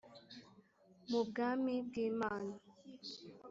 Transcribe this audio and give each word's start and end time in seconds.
mu 1.09 1.21
bwami 1.27 1.73
bw 1.87 1.93
imana 2.09 2.53